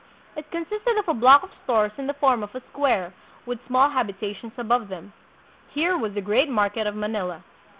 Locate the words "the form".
2.07-2.41